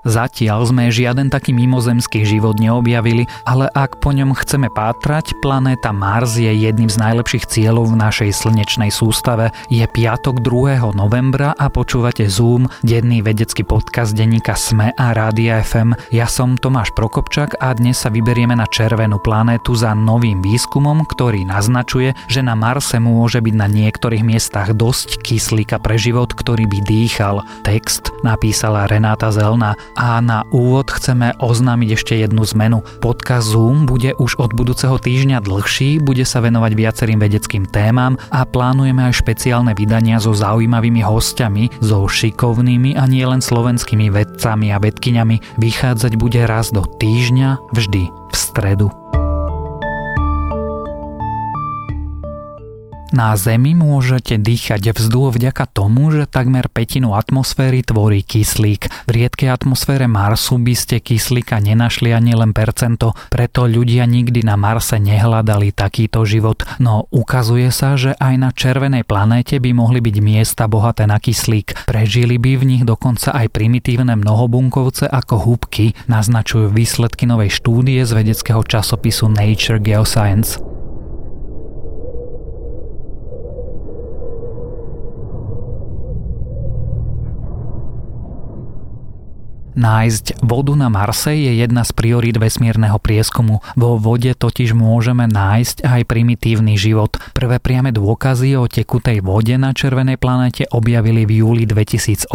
[0.00, 6.40] Zatiaľ sme žiaden taký mimozemský život neobjavili, ale ak po ňom chceme pátrať, planéta Mars
[6.40, 9.52] je jedným z najlepších cieľov v našej slnečnej sústave.
[9.68, 10.80] Je piatok 2.
[10.96, 15.92] novembra a počúvate Zoom, denný vedecký podcast denníka SME a Rádia FM.
[16.08, 21.44] Ja som Tomáš Prokopčak a dnes sa vyberieme na červenú planétu za novým výskumom, ktorý
[21.44, 26.78] naznačuje, že na Marse môže byť na niektorých miestach dosť kyslíka pre život, ktorý by
[26.88, 27.44] dýchal.
[27.68, 32.84] Text napísala Renáta Zelna a na úvod chceme oznámiť ešte jednu zmenu.
[33.00, 38.44] Podcast Zoom bude už od budúceho týždňa dlhší, bude sa venovať viacerým vedeckým témam a
[38.44, 45.56] plánujeme aj špeciálne vydania so zaujímavými hostiami, so šikovnými a nielen slovenskými vedcami a vedkyňami.
[45.56, 48.99] Vychádzať bude raz do týždňa, vždy v stredu.
[53.10, 58.86] Na Zemi môžete dýchať vzduch vďaka tomu, že takmer petinu atmosféry tvorí kyslík.
[58.86, 64.54] V riedkej atmosfére Marsu by ste kyslíka nenašli ani len percento, preto ľudia nikdy na
[64.54, 66.62] Marse nehľadali takýto život.
[66.78, 71.90] No ukazuje sa, že aj na červenej planéte by mohli byť miesta bohaté na kyslík.
[71.90, 78.14] Prežili by v nich dokonca aj primitívne mnohobunkovce ako húbky, naznačujú výsledky novej štúdie z
[78.14, 80.69] vedeckého časopisu Nature Geoscience.
[89.78, 93.62] Nájsť vodu na Marse je jedna z priorít vesmírneho prieskumu.
[93.78, 97.14] Vo vode totiž môžeme nájsť aj primitívny život.
[97.30, 102.34] Prvé priame dôkazy o tekutej vode na červenej planete objavili v júli 2018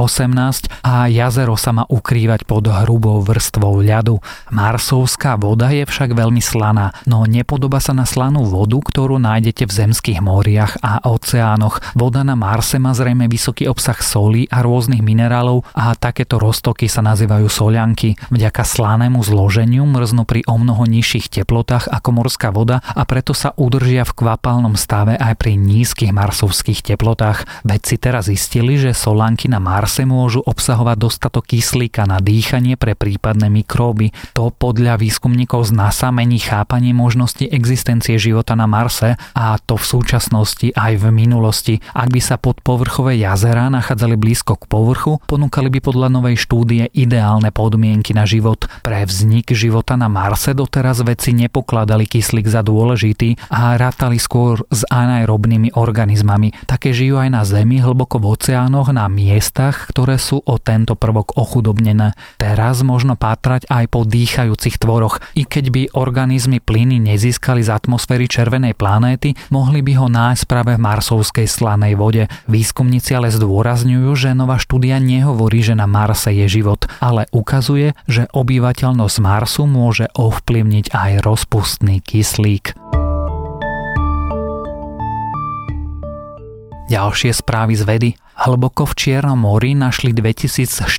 [0.87, 4.23] a jazero sa má ukrývať pod hrubou vrstvou ľadu.
[4.55, 9.75] Marsovská voda je však veľmi slaná, no nepodoba sa na slanú vodu, ktorú nájdete v
[9.75, 11.83] zemských moriach a oceánoch.
[11.99, 17.03] Voda na Marse má zrejme vysoký obsah solí a rôznych minerálov a takéto roztoky sa
[17.03, 18.09] nazývajú nazývajú solianky.
[18.29, 23.49] Vďaka slanému zloženiu mrznú pri o mnoho nižších teplotách ako morská voda a preto sa
[23.57, 27.65] udržia v kvapalnom stave aj pri nízkych marsovských teplotách.
[27.65, 33.49] Vedci teraz zistili, že solánky na Marse môžu obsahovať dostatok kyslíka na dýchanie pre prípadné
[33.49, 34.13] mikróby.
[34.37, 39.85] To podľa výskumníkov z NASA mení chápanie možnosti existencie života na Marse a to v
[39.97, 41.81] súčasnosti aj v minulosti.
[41.89, 47.14] Ak by sa podpovrchové jazera nachádzali blízko k povrchu, ponúkali by podľa novej štúdie ide
[47.15, 48.67] ideálne podmienky na život.
[48.83, 54.83] Pre vznik života na Marse doteraz vedci nepokladali kyslík za dôležitý a rátali skôr s
[54.91, 56.51] anaerobnými organizmami.
[56.67, 61.39] Také žijú aj na Zemi, hlboko v oceánoch, na miestach, ktoré sú o tento prvok
[61.39, 62.19] ochudobnené.
[62.35, 65.23] Teraz možno pátrať aj po dýchajúcich tvoroch.
[65.39, 70.75] I keď by organizmy plyny nezískali z atmosféry červenej planéty, mohli by ho nájsť práve
[70.75, 72.27] v marsovskej slanej vode.
[72.51, 78.25] Výskumníci ale zdôrazňujú, že nová štúdia nehovorí, že na Marse je život ale ukazuje, že
[78.33, 82.73] obyvateľnosť Marsu môže ovplyvniť aj rozpustný kyslík.
[86.85, 88.09] Ďalšie správy z vedy.
[88.35, 90.91] Hlboko v Čiernom mori našli 2400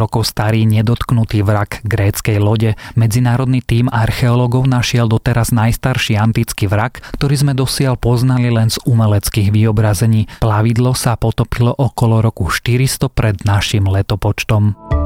[0.00, 2.74] rokov starý nedotknutý vrak gréckej lode.
[2.96, 9.52] Medzinárodný tím archeológov našiel doteraz najstarší antický vrak, ktorý sme dosiaľ poznali len z umeleckých
[9.52, 10.26] vyobrazení.
[10.42, 14.97] Plavidlo sa potopilo okolo roku 400 pred našim letopočtom.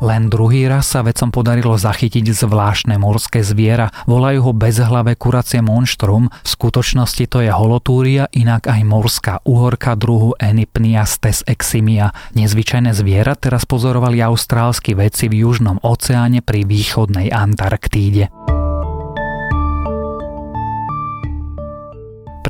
[0.00, 3.92] Len druhý raz sa vedcom podarilo zachytiť zvláštne morské zviera.
[4.08, 6.32] Volajú ho bezhlavé kuracie monštrum.
[6.32, 11.04] V skutočnosti to je holotúria, inak aj morská uhorka druhu Enipnia
[11.44, 12.16] eximia.
[12.32, 18.59] Nezvyčajné zviera teraz pozorovali austrálsky vedci v Južnom oceáne pri východnej Antarktíde.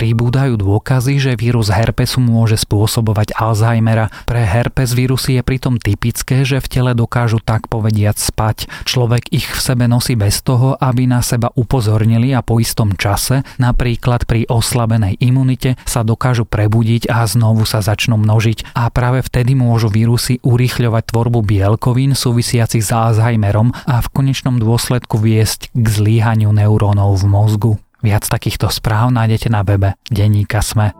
[0.01, 4.09] Pribúdajú dôkazy, že vírus herpesu môže spôsobovať Alzheimera.
[4.25, 8.65] Pre herpes vírusy je pritom typické, že v tele dokážu tak povediať spať.
[8.89, 13.45] Človek ich v sebe nosí bez toho, aby na seba upozornili a po istom čase,
[13.61, 18.73] napríklad pri oslabenej imunite, sa dokážu prebudiť a znovu sa začnú množiť.
[18.73, 25.21] A práve vtedy môžu vírusy urýchľovať tvorbu bielkovín súvisiacich s Alzheimerom a v konečnom dôsledku
[25.21, 27.73] viesť k zlíhaniu neurónov v mozgu.
[28.01, 30.97] Viac takýchto správ nájdete na webe Denníka Sme.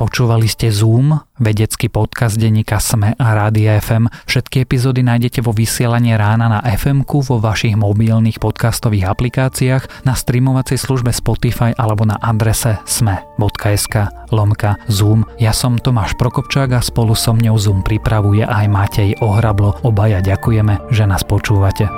[0.00, 4.08] Počúvali ste Zoom, vedecký podcast denníka Sme a Rádia FM.
[4.24, 10.80] Všetky epizódy nájdete vo vysielaní rána na fm vo vašich mobilných podcastových aplikáciách, na streamovacej
[10.80, 15.28] službe Spotify alebo na adrese sme.sk lomka Zoom.
[15.36, 19.76] Ja som Tomáš Prokopčák a spolu so mňou Zoom pripravuje aj Matej Ohrablo.
[19.84, 21.92] Obaja ďakujeme, že nás počúvate.